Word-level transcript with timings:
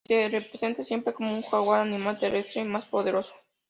Y 0.05 0.15
se 0.15 0.15
le 0.15 0.29
representa 0.39 0.81
siempre 0.81 1.13
cómo 1.13 1.31
un 1.31 1.43
jaguar, 1.43 1.81
animal 1.81 2.17
terrestre 2.17 2.63
más 2.63 2.85
poderoso. 2.85 3.35